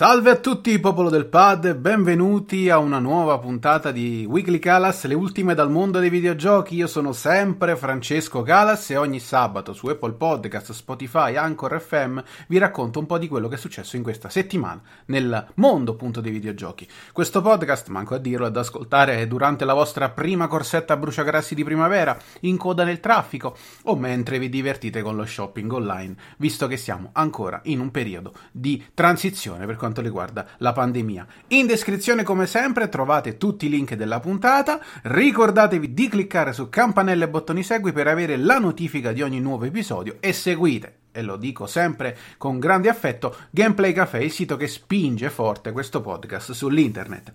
[0.00, 5.12] Salve a tutti popolo del pad, benvenuti a una nuova puntata di Weekly Calas, le
[5.12, 6.74] ultime dal mondo dei videogiochi.
[6.74, 12.18] Io sono sempre Francesco Calas e ogni sabato su Apple Podcast, Spotify, Anchor FM
[12.48, 16.22] vi racconto un po' di quello che è successo in questa settimana nel mondo appunto
[16.22, 16.88] dei videogiochi.
[17.12, 21.62] Questo podcast, manco a dirlo, ad ascoltare durante la vostra prima corsetta a bruciagrassi di
[21.62, 26.78] primavera, in coda nel traffico o mentre vi divertite con lo shopping online, visto che
[26.78, 31.26] siamo ancora in un periodo di transizione per quanto riguarda la pandemia.
[31.48, 34.80] In descrizione, come sempre, trovate tutti i link della puntata.
[35.02, 39.64] Ricordatevi di cliccare su campanella e bottoni segui per avere la notifica di ogni nuovo
[39.64, 44.68] episodio e seguite e lo dico sempre con grande affetto, Gameplay Café, il sito che
[44.68, 47.32] spinge forte questo podcast sull'internet.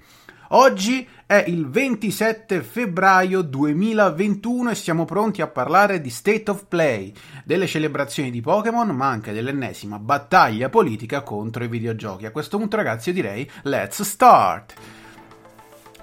[0.50, 7.12] Oggi è il 27 febbraio 2021 e siamo pronti a parlare di State of Play,
[7.44, 12.28] delle celebrazioni di Pokémon, ma anche dell'ennesima battaglia politica contro i videogiochi.
[12.28, 14.74] A questo punto, ragazzi, direi let's start!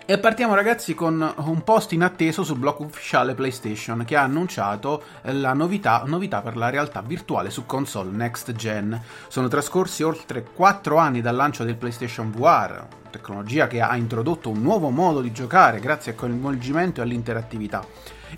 [0.05, 5.53] E partiamo ragazzi con un post inatteso sul blog ufficiale PlayStation che ha annunciato la
[5.53, 9.01] novità, novità, per la realtà virtuale su console next gen.
[9.29, 14.61] Sono trascorsi oltre 4 anni dal lancio del PlayStation VR, tecnologia che ha introdotto un
[14.61, 17.87] nuovo modo di giocare grazie al coinvolgimento e all'interattività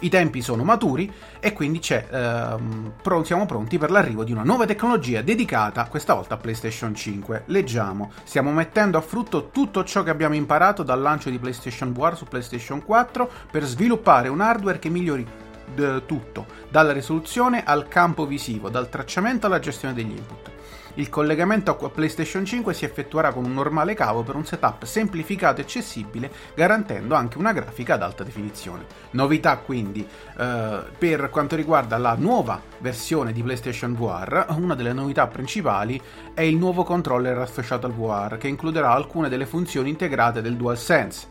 [0.00, 5.22] i tempi sono maturi e quindi ehm, siamo pronti per l'arrivo di una nuova tecnologia
[5.22, 7.44] dedicata questa volta a PlayStation 5.
[7.46, 12.16] Leggiamo, stiamo mettendo a frutto tutto ciò che abbiamo imparato dal lancio di PlayStation VR
[12.16, 15.26] su PlayStation 4 per sviluppare un hardware che migliori
[16.06, 20.53] tutto, dalla risoluzione al campo visivo, dal tracciamento alla gestione degli input.
[20.96, 25.60] Il collegamento a PlayStation 5 si effettuerà con un normale cavo per un setup semplificato
[25.60, 28.86] e accessibile, garantendo anche una grafica ad alta definizione.
[29.10, 30.06] Novità quindi
[30.38, 36.00] eh, per quanto riguarda la nuova versione di PlayStation VR, una delle novità principali
[36.32, 41.26] è il nuovo controller associato al VR, che includerà alcune delle funzioni integrate del DualSense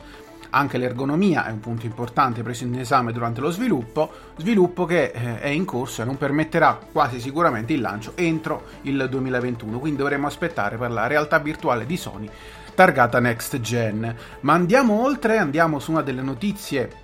[0.54, 5.40] anche l'ergonomia è un punto importante preso in esame durante lo sviluppo, sviluppo che eh,
[5.40, 10.28] è in corso e non permetterà quasi sicuramente il lancio entro il 2021, quindi dovremo
[10.28, 12.30] aspettare per la realtà virtuale di Sony
[12.76, 14.16] targata Next Gen.
[14.42, 17.02] Ma andiamo oltre, andiamo su una delle notizie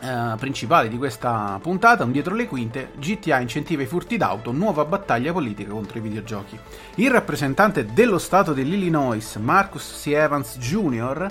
[0.00, 4.84] Uh, principali di questa puntata, un dietro le quinte, GTA incentiva i furti d'auto, nuova
[4.84, 6.56] battaglia politica contro i videogiochi.
[6.94, 10.12] Il rappresentante dello Stato dell'Illinois, Marcus C.
[10.12, 11.26] Evans Jr.,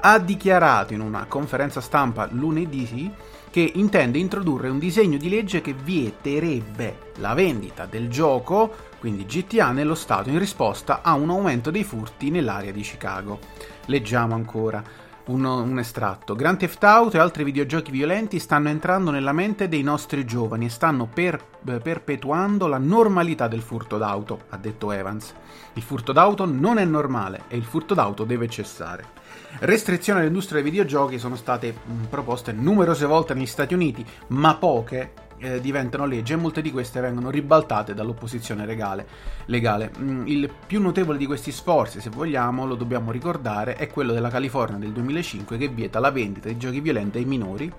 [0.00, 3.12] ha dichiarato in una conferenza stampa lunedì
[3.50, 9.72] che intende introdurre un disegno di legge che vieterebbe la vendita del gioco, quindi GTA,
[9.72, 13.38] nello Stato in risposta a un aumento dei furti nell'area di Chicago.
[13.86, 14.82] Leggiamo ancora
[15.30, 16.34] un, un, estratto.
[16.34, 20.70] Grand Theft Auto e altri videogiochi violenti stanno entrando nella mente dei nostri giovani e
[20.70, 25.34] stanno per, perpetuando la normalità del furto d'auto, ha detto Evans.
[25.74, 29.18] Il furto d'auto non è normale e il furto d'auto deve cessare.
[29.60, 35.12] Restrizioni all'industria dei videogiochi sono state mh, proposte numerose volte negli Stati Uniti, ma poche
[35.40, 39.06] eh, diventano legge e molte di queste vengono ribaltate dall'opposizione legale.
[39.46, 39.90] legale.
[39.98, 44.30] Mm, il più notevole di questi sforzi, se vogliamo, lo dobbiamo ricordare, è quello della
[44.30, 47.72] California del 2005 che vieta la vendita di giochi violenti ai minori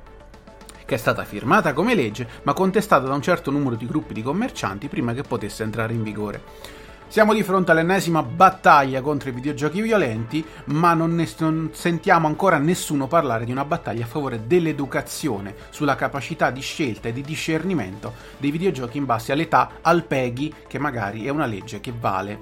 [0.92, 4.22] che è stata firmata come legge, ma contestata da un certo numero di gruppi di
[4.22, 6.42] commercianti prima che potesse entrare in vigore.
[7.12, 12.58] Siamo di fronte all'ennesima battaglia contro i videogiochi violenti, ma non, ne, non sentiamo ancora
[12.58, 18.14] nessuno parlare di una battaglia a favore dell'educazione, sulla capacità di scelta e di discernimento
[18.38, 22.40] dei videogiochi in base all'età, al PEGI, che magari è una legge che vale,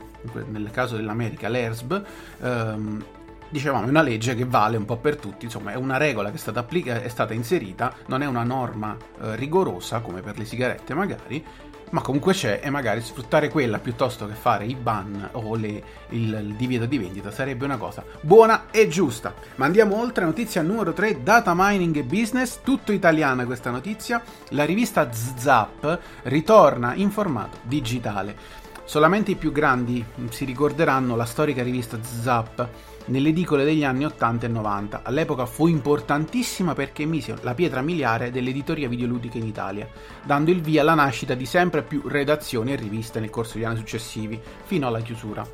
[0.51, 2.01] nel caso dell'America l'ERSB,
[2.41, 3.05] ehm,
[3.49, 6.35] dicevamo è una legge che vale un po' per tutti, insomma è una regola che
[6.35, 10.45] è stata, applica- è stata inserita, non è una norma eh, rigorosa come per le
[10.45, 11.43] sigarette magari,
[11.91, 16.33] ma comunque c'è e magari sfruttare quella piuttosto che fare i ban o le, il,
[16.33, 19.33] il, divieto di vendita sarebbe una cosa buona e giusta.
[19.55, 24.65] Ma andiamo oltre, notizia numero 3, data mining e business, tutto italiana questa notizia, la
[24.65, 28.35] rivista ZAP ritorna in formato digitale.
[28.85, 32.67] Solamente i più grandi si ricorderanno la storica rivista ZAP
[33.09, 35.01] nelle edicole degli anni 80 e 90.
[35.03, 39.87] All'epoca fu importantissima perché mise la pietra miliare dell'editoria videoludica in Italia,
[40.23, 43.77] dando il via alla nascita di sempre più redazioni e riviste nel corso degli anni
[43.77, 45.45] successivi, fino alla chiusura.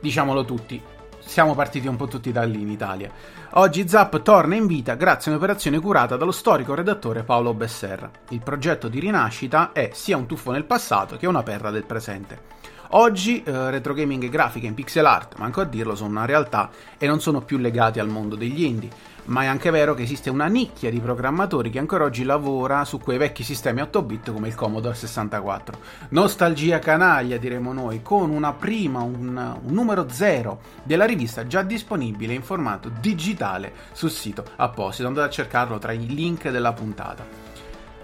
[0.00, 0.80] Diciamolo tutti,
[1.18, 3.10] siamo partiti un po' tutti da lì in Italia.
[3.52, 8.10] Oggi Zap torna in vita grazie a un'operazione curata dallo storico redattore Paolo Besserra.
[8.30, 12.56] Il progetto di rinascita è sia un tuffo nel passato che una perla del presente.
[12.92, 16.70] Oggi eh, retro gaming e grafica in pixel art, manco a dirlo, sono una realtà
[16.96, 19.16] e non sono più legati al mondo degli indie.
[19.26, 22.98] ma è anche vero che esiste una nicchia di programmatori che ancora oggi lavora su
[22.98, 25.78] quei vecchi sistemi 8 bit come il Commodore 64.
[26.10, 32.32] Nostalgia canaglia, diremo noi, con una prima, un, un numero zero della rivista già disponibile
[32.32, 35.08] in formato digitale sul sito apposito.
[35.08, 37.47] Andate a cercarlo tra i link della puntata.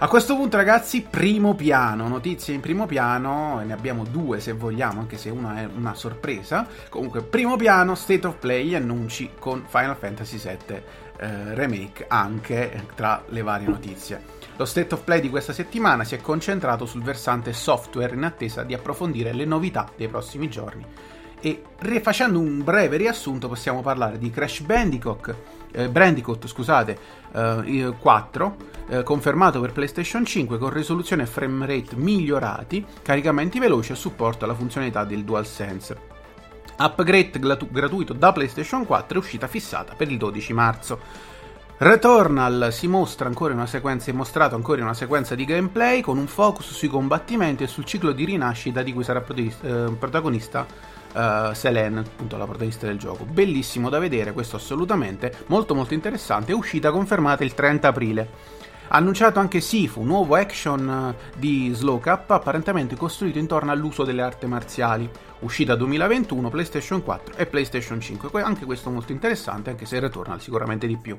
[0.05, 5.01] A questo punto, ragazzi, primo piano, notizie in primo piano, ne abbiamo due se vogliamo,
[5.01, 6.67] anche se una è una sorpresa.
[6.91, 10.83] Comunque, primo piano, State of Play, annunci con Final Fantasy VII
[11.17, 14.23] eh, Remake anche tra le varie notizie.
[14.56, 18.62] Lo State of Play di questa settimana si è concentrato sul versante software in attesa
[18.62, 20.85] di approfondire le novità dei prossimi giorni.
[21.41, 25.35] E rifacendo un breve riassunto possiamo parlare di Crash Bandicoot,
[25.75, 26.99] eh, Bandicoot scusate,
[27.32, 28.56] eh, 4,
[28.88, 34.44] eh, confermato per PlayStation 5 con risoluzione e frame rate migliorati, caricamenti veloci e supporto
[34.44, 36.12] alla funzionalità del DualSense.
[36.79, 41.32] Upgrade gratu- gratuito da PlayStation 4 è uscita fissata per il 12 marzo.
[41.77, 46.29] Returnal si mostra ancora una sequenza, è mostrato ancora una sequenza di gameplay con un
[46.29, 50.67] focus sui combattimenti e sul ciclo di rinascita di cui sarà protagonista
[51.15, 53.25] uh, Selene, appunto la protagonista del gioco.
[53.25, 58.29] Bellissimo da vedere, questo assolutamente, molto molto interessante, è uscita confermata il 30 aprile.
[58.87, 64.23] Ha annunciato anche Sifu, nuovo action eh, di Slow Cup apparentemente costruito intorno all'uso delle
[64.23, 65.11] arti marziali.
[65.41, 68.43] Uscita 2021, PlayStation 4 e PlayStation 5.
[68.43, 71.17] Anche questo molto interessante, anche se Returnal sicuramente di più.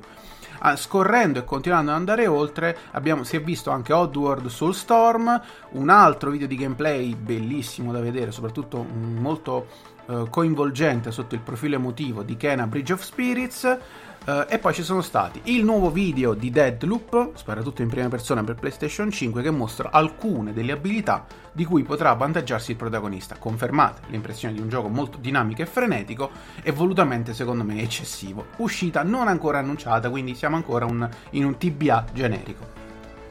[0.60, 5.40] Ah, scorrendo e continuando ad andare oltre, abbiamo, si è visto anche Oddworld Soulstorm,
[5.70, 9.66] un altro video di gameplay bellissimo da vedere, soprattutto molto
[10.08, 13.78] eh, coinvolgente sotto il profilo emotivo di Kena Bridge of Spirits.
[14.26, 18.42] Uh, e poi ci sono stati il nuovo video di Deadloop, sparatutto in prima persona
[18.42, 23.36] per PlayStation 5, che mostra alcune delle abilità di cui potrà avvantaggiarsi il protagonista.
[23.38, 26.30] Confermate l'impressione di un gioco molto dinamico e frenetico
[26.60, 28.46] e volutamente, secondo me, eccessivo.
[28.56, 32.66] Uscita non ancora annunciata, quindi siamo ancora un, in un TBA generico.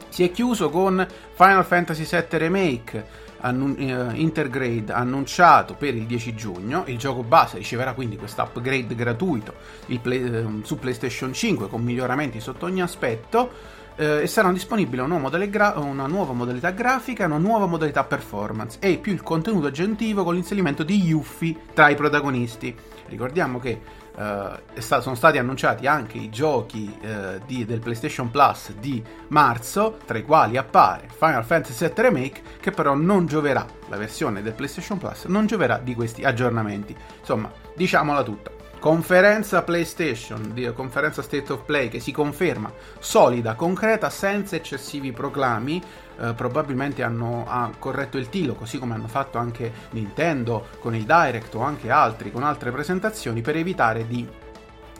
[0.08, 3.06] Si è chiuso con Final Fantasy VII Remake
[3.46, 6.84] annun- uh, Intergrade annunciato per il 10 giugno.
[6.86, 9.54] Il gioco base riceverà quindi questo upgrade gratuito
[10.02, 13.74] play- uh, su PlayStation 5 con miglioramenti sotto ogni aspetto.
[13.96, 18.04] Uh, e saranno disponibili una nuova, gra- una nuova, modalità grafica e una nuova modalità
[18.04, 22.76] performance e più il contenuto aggiuntivo con l'inserimento di Yuffie tra i protagonisti.
[23.06, 23.80] Ricordiamo che
[24.16, 29.98] Uh, sta- sono stati annunciati anche i giochi uh, di, del PlayStation Plus di marzo,
[30.06, 34.54] tra i quali appare Final Fantasy VII Remake, che però non gioverà, la versione del
[34.54, 36.96] PlayStation Plus non gioverà di questi aggiornamenti.
[37.20, 38.50] Insomma, diciamola tutta.
[38.78, 45.82] Conferenza PlayStation, conferenza State of Play che si conferma solida, concreta, senza eccessivi proclami,
[46.18, 51.04] eh, probabilmente hanno ha corretto il tiro, così come hanno fatto anche Nintendo con il
[51.04, 54.26] Direct o anche altri con altre presentazioni, per evitare di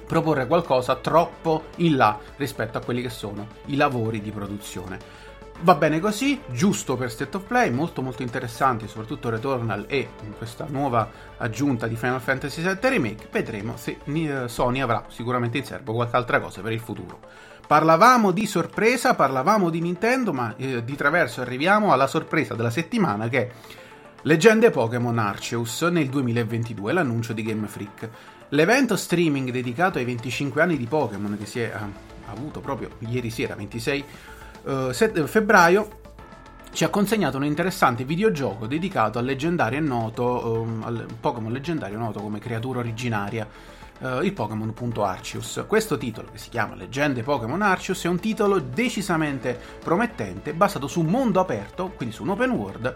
[0.07, 5.25] proporre qualcosa troppo in là rispetto a quelli che sono i lavori di produzione.
[5.61, 10.67] Va bene così, giusto per State of Play, molto molto interessante, soprattutto Returnal e questa
[10.69, 13.29] nuova aggiunta di Final Fantasy VII Remake.
[13.31, 13.99] Vedremo se
[14.49, 17.21] Sony avrà sicuramente in serbo qualche altra cosa per il futuro.
[17.67, 23.29] Parlavamo di sorpresa, parlavamo di Nintendo, ma eh, di traverso arriviamo alla sorpresa della settimana
[23.29, 23.51] che è
[24.23, 28.09] Leggende Pokémon Arceus nel 2022, l'annuncio di Game Freak.
[28.51, 33.31] L'evento streaming dedicato ai 25 anni di Pokémon che si è uh, avuto proprio ieri
[33.31, 34.05] sera, 26
[34.63, 36.01] uh, febbraio,
[36.73, 41.99] ci ha consegnato un interessante videogioco dedicato al leggendario e noto, um, al Pokémon leggendario
[41.99, 43.49] noto come creatura originaria
[43.99, 45.65] uh, il Pokémon.Arceus.
[45.67, 51.01] Questo titolo, che si chiama Leggende Pokémon Arceus, è un titolo decisamente promettente, basato su
[51.01, 52.95] un mondo aperto, quindi su un open world,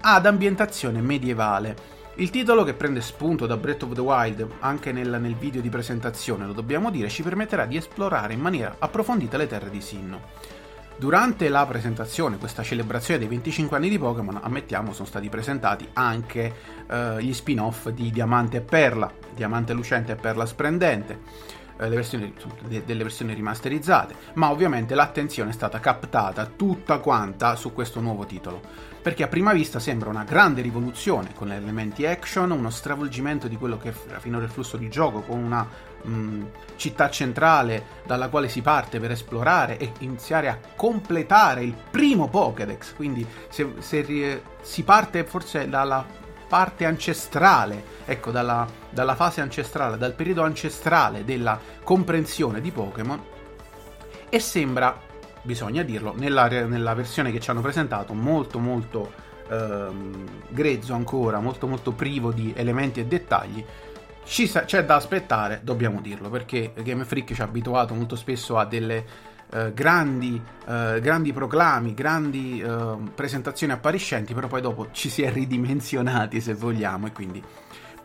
[0.00, 1.94] ad ambientazione medievale.
[2.16, 5.68] Il titolo, che prende spunto da Breath of the Wild anche nel, nel, video di
[5.68, 10.20] presentazione, lo dobbiamo dire, ci permetterà di esplorare in maniera approfondita le terre di Sinnoh.
[10.98, 16.54] Durante la presentazione, questa celebrazione dei 25 anni di Pokémon, ammettiamo, sono stati presentati anche
[16.88, 21.20] eh, gli spin-off di Diamante e Perla, Diamante Lucente e Perla Splendente,
[21.78, 22.32] eh, versioni,
[22.64, 28.60] delle versioni rimasterizzate, ma ovviamente l'attenzione è stata captata tutta quanta su questo nuovo titolo,
[29.02, 33.78] perché a prima vista sembra una grande rivoluzione con elementi action, uno stravolgimento di quello
[33.78, 35.66] che era finora il flusso di gioco, con una
[36.02, 36.44] mh,
[36.76, 42.94] città centrale dalla quale si parte per esplorare e iniziare a completare il primo Pokédex.
[42.94, 50.14] Quindi se, se si parte forse dalla parte ancestrale, ecco, dalla, dalla fase ancestrale, dal
[50.14, 53.22] periodo ancestrale della comprensione di Pokémon
[54.28, 54.98] e sembra,
[55.42, 59.12] bisogna dirlo, nella, nella versione che ci hanno presentato molto molto
[59.48, 63.64] ehm, grezzo ancora, molto molto privo di elementi e dettagli,
[64.24, 68.64] sa- c'è da aspettare, dobbiamo dirlo, perché Game Freak ci ha abituato molto spesso a
[68.64, 75.22] delle eh, grandi, eh, grandi, proclami, grandi eh, presentazioni appariscenti, però poi dopo ci si
[75.22, 77.42] è ridimensionati se vogliamo e quindi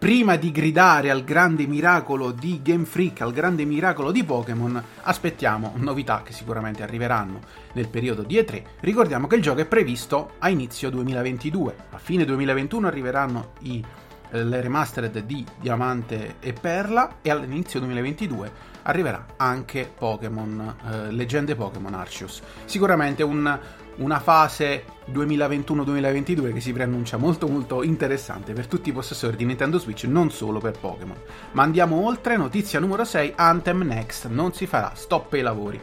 [0.01, 5.74] prima di gridare al grande miracolo di Game Freak, al grande miracolo di Pokémon, aspettiamo
[5.75, 7.39] novità che sicuramente arriveranno
[7.74, 8.63] nel periodo di E3.
[8.79, 11.75] Ricordiamo che il gioco è previsto a inizio 2022.
[11.91, 13.86] A fine 2021 arriveranno i,
[14.31, 21.55] eh, le remastered di Diamante e Perla e all'inizio 2022 arriverà anche Pokémon, eh, Leggende
[21.55, 22.41] Pokémon Arceus.
[22.65, 23.59] Sicuramente un
[23.97, 29.77] una fase 2021-2022 che si preannuncia molto molto interessante per tutti i possessori di Nintendo
[29.79, 31.17] Switch, non solo per Pokémon.
[31.51, 35.79] Ma andiamo oltre, notizia numero 6, Anthem Next, non si farà, stop ai lavori.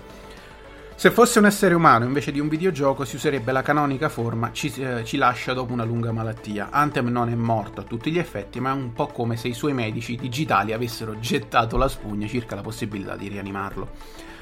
[0.98, 4.74] Se fosse un essere umano invece di un videogioco si userebbe la canonica forma ci,
[4.78, 6.70] eh, ci, lascia dopo una lunga malattia.
[6.72, 9.54] Anthem non è morto a tutti gli effetti, ma è un po' come se i
[9.54, 13.90] suoi medici digitali avessero gettato la spugna circa la possibilità di rianimarlo.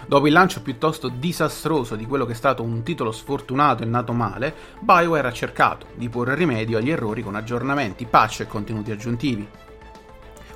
[0.06, 4.14] Dopo il lancio piuttosto disastroso di quello che è stato un titolo sfortunato e nato
[4.14, 9.46] male, BioWare ha cercato di porre rimedio agli errori con aggiornamenti, patch e contenuti aggiuntivi.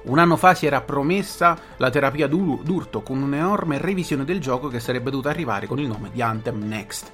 [0.03, 4.81] Un anno fa si era promessa la terapia d'urto con un'enorme revisione del gioco che
[4.81, 7.13] sarebbe dovuta arrivare con il nome di Anthem Next.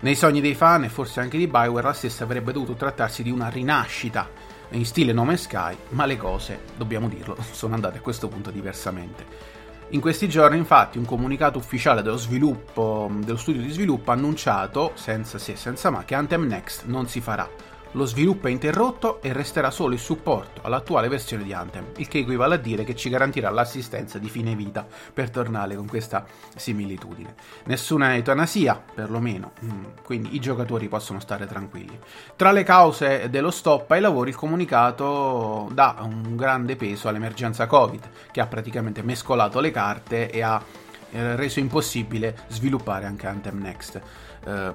[0.00, 3.30] Nei sogni dei fan e forse anche di Bioware la stessa avrebbe dovuto trattarsi di
[3.30, 4.28] una rinascita
[4.70, 9.60] in stile Nome Sky, ma le cose, dobbiamo dirlo, sono andate a questo punto diversamente.
[9.90, 15.38] In questi giorni, infatti, un comunicato ufficiale dello, dello studio di sviluppo ha annunciato, senza
[15.38, 17.48] se e senza ma, che Anthem Next non si farà
[17.92, 22.18] lo sviluppo è interrotto e resterà solo il supporto all'attuale versione di Anthem, il che
[22.18, 26.24] equivale a dire che ci garantirà l'assistenza di fine vita per tornare con questa
[26.56, 27.34] similitudine.
[27.64, 31.98] Nessuna eutanasia, perlomeno, mm, quindi i giocatori possono stare tranquilli.
[32.36, 38.08] Tra le cause dello stop ai lavori, il comunicato dà un grande peso all'emergenza Covid,
[38.30, 40.62] che ha praticamente mescolato le carte e ha
[41.10, 44.00] eh, reso impossibile sviluppare anche Anthem Next.
[44.44, 44.74] Uh,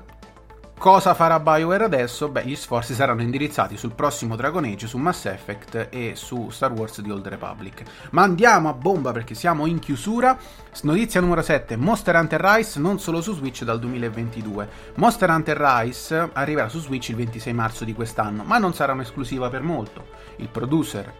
[0.77, 2.29] Cosa farà BioWare adesso?
[2.29, 6.71] Beh, gli sforzi saranno indirizzati sul prossimo Dragon Age, su Mass Effect e su Star
[6.71, 7.81] Wars The Old Republic.
[8.11, 10.37] Ma andiamo a bomba perché siamo in chiusura.
[10.83, 14.69] Notizia numero 7, Monster Hunter Rise non solo su Switch dal 2022.
[14.97, 19.49] Monster Hunter Rise arriverà su Switch il 26 marzo di quest'anno, ma non sarà un'esclusiva
[19.49, 20.05] per molto.
[20.35, 21.11] Il producer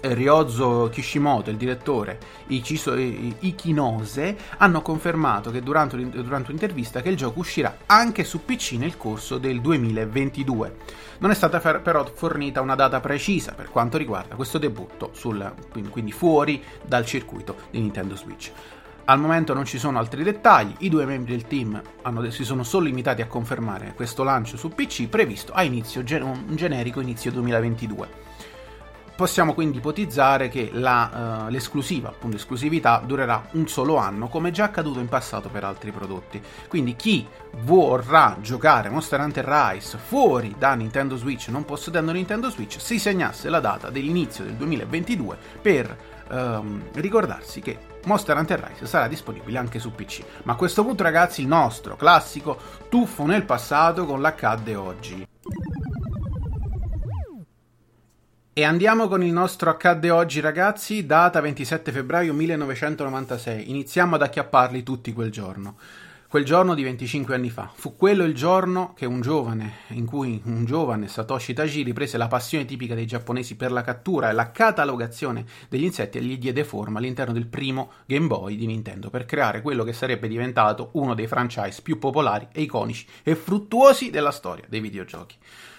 [0.00, 7.40] Ryozo Kishimoto, il direttore, Ichiso, Ikinose, hanno confermato che durante, durante un'intervista che il gioco
[7.40, 10.76] uscirà anche su PC nel corso del 2022.
[11.18, 15.52] Non è stata però fornita una data precisa per quanto riguarda questo debutto, sul,
[15.90, 18.52] quindi fuori dal circuito di Nintendo Switch.
[19.08, 22.64] Al momento non ci sono altri dettagli, i due membri del team hanno, si sono
[22.64, 28.25] solo limitati a confermare questo lancio su PC previsto a inizio, un generico inizio 2022.
[29.16, 34.64] Possiamo quindi ipotizzare che la, uh, l'esclusiva, appunto esclusività, durerà un solo anno, come già
[34.64, 36.38] accaduto in passato per altri prodotti.
[36.68, 37.26] Quindi chi
[37.62, 43.48] vorrà giocare Monster Hunter Rise fuori da Nintendo Switch, non possedendo Nintendo Switch, si segnasse
[43.48, 45.96] la data dell'inizio del 2022 per
[46.28, 50.24] um, ricordarsi che Monster Hunter Rise sarà disponibile anche su PC.
[50.42, 52.58] Ma a questo punto, ragazzi, il nostro classico
[52.90, 55.26] tuffo nel passato con l'accadde oggi.
[58.58, 63.68] E andiamo con il nostro accadde oggi ragazzi, data 27 febbraio 1996.
[63.68, 65.76] Iniziamo ad acchiapparli tutti quel giorno.
[66.26, 67.70] Quel giorno di 25 anni fa.
[67.74, 72.28] Fu quello il giorno che un giovane, in cui un giovane Satoshi Tajiri prese la
[72.28, 76.64] passione tipica dei giapponesi per la cattura e la catalogazione degli insetti e gli diede
[76.64, 81.12] forma all'interno del primo Game Boy di Nintendo per creare quello che sarebbe diventato uno
[81.12, 85.36] dei franchise più popolari e iconici e fruttuosi della storia dei videogiochi.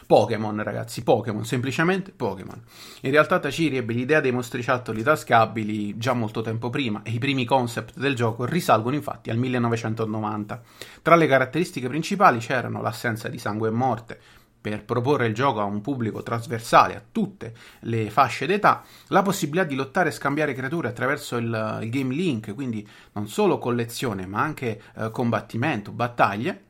[0.08, 2.60] Pokémon, ragazzi, Pokémon, semplicemente Pokémon.
[3.02, 7.44] In realtà Taciri ebbe l'idea dei mostriciattoli tascabili già molto tempo prima e i primi
[7.44, 10.62] concept del gioco risalgono infatti al 1990.
[11.02, 14.20] Tra le caratteristiche principali c'erano l'assenza di sangue e morte,
[14.62, 19.66] per proporre il gioco a un pubblico trasversale a tutte le fasce d'età, la possibilità
[19.66, 24.42] di lottare e scambiare creature attraverso il, il game link, quindi non solo collezione ma
[24.42, 26.64] anche eh, combattimento, battaglie,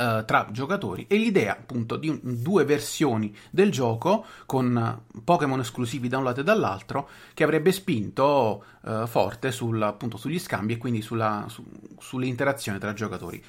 [0.00, 6.08] uh, tra giocatori e l'idea appunto di un, due versioni del gioco con Pokémon esclusivi
[6.08, 10.78] da un lato e dall'altro che avrebbe spinto uh, forte sul, appunto, sugli scambi e
[10.78, 11.64] quindi sulla, su,
[11.98, 13.42] sull'interazione tra giocatori.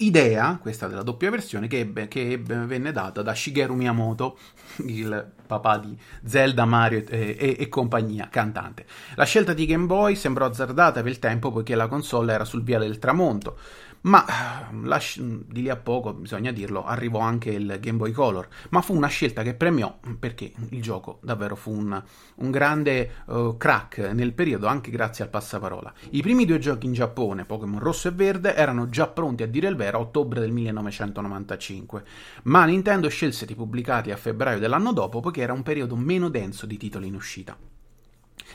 [0.00, 4.38] Idea, questa della doppia versione, che, ebbe, che ebbe, venne data da Shigeru Miyamoto,
[4.86, 8.86] il papà di Zelda, Mario e, e, e, compagnia, cantante.
[9.16, 12.62] La scelta di Game Boy sembrò azzardata per il tempo poiché la console era sul
[12.62, 13.58] via del tramonto,
[14.02, 14.24] ma
[14.70, 19.08] di lì a poco, bisogna dirlo, arrivò anche il Game Boy Color, ma fu una
[19.08, 22.02] scelta che premiò perché il gioco davvero fu un,
[22.36, 25.92] un grande uh, crack nel periodo, anche grazie al passaparola.
[26.10, 29.68] I primi due giochi in Giappone, Pokémon Rosso e Verde, erano già pronti a dire
[29.68, 32.04] il vero a ottobre del 1995,
[32.44, 36.66] ma Nintendo scelse di pubblicarli a febbraio dell'anno dopo poiché era un periodo meno denso
[36.66, 37.56] di titoli in uscita.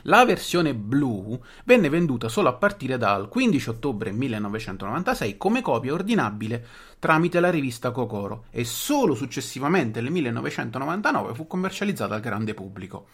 [0.01, 6.65] La versione blu venne venduta solo a partire dal 15 ottobre 1996 come copia ordinabile
[6.99, 13.07] tramite la rivista Kokoro e solo successivamente nel 1999 fu commercializzata al grande pubblico.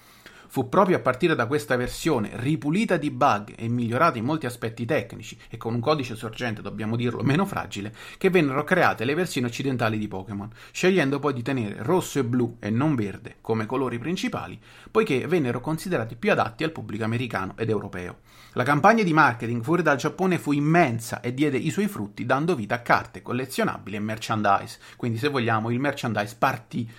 [0.51, 4.84] Fu proprio a partire da questa versione, ripulita di bug e migliorata in molti aspetti
[4.84, 9.46] tecnici e con un codice sorgente, dobbiamo dirlo, meno fragile, che vennero create le versioni
[9.46, 14.00] occidentali di Pokémon, scegliendo poi di tenere rosso e blu e non verde come colori
[14.00, 18.22] principali, poiché vennero considerati più adatti al pubblico americano ed europeo.
[18.53, 22.56] La campagna di marketing fuori dal Giappone fu immensa e diede i suoi frutti dando
[22.56, 26.89] vita a carte collezionabili e merchandise, quindi se vogliamo il merchandise partì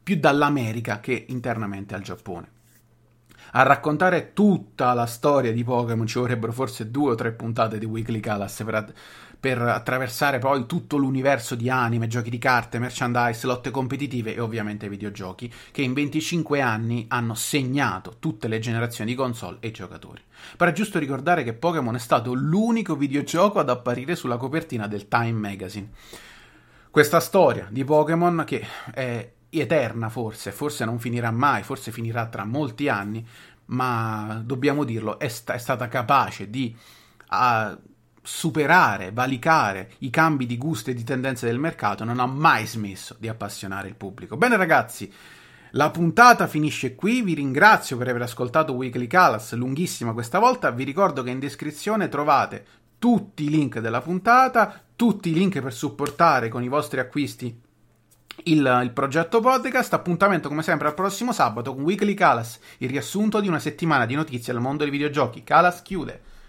[0.00, 2.58] più dall'America che internamente al Giappone
[3.52, 7.84] a raccontare tutta la storia di Pokémon ci vorrebbero forse due o tre puntate di
[7.84, 8.92] Weekly Calas per,
[9.40, 14.88] per attraversare poi tutto l'universo di anime, giochi di carte, merchandise, lotte competitive e ovviamente
[14.88, 20.22] videogiochi che in 25 anni hanno segnato tutte le generazioni di console e giocatori.
[20.56, 25.08] Però è giusto ricordare che Pokémon è stato l'unico videogioco ad apparire sulla copertina del
[25.08, 25.90] Time Magazine.
[26.90, 32.44] Questa storia di Pokémon che è eterna forse, forse non finirà mai, forse finirà tra
[32.44, 33.26] molti anni,
[33.66, 36.74] ma dobbiamo dirlo, è, sta- è stata capace di
[37.30, 37.78] uh,
[38.22, 43.16] superare, valicare i cambi di gusto e di tendenze del mercato, non ha mai smesso
[43.18, 44.36] di appassionare il pubblico.
[44.36, 45.12] Bene ragazzi,
[45.72, 50.84] la puntata finisce qui, vi ringrazio per aver ascoltato Weekly Calas, lunghissima questa volta, vi
[50.84, 52.66] ricordo che in descrizione trovate
[52.98, 57.68] tutti i link della puntata, tutti i link per supportare con i vostri acquisti
[58.44, 59.92] il, il, progetto podcast.
[59.94, 64.14] Appuntamento come sempre al prossimo sabato con Weekly Calas, il riassunto di una settimana di
[64.14, 65.44] notizie al mondo dei videogiochi.
[65.44, 66.29] Calas chiude.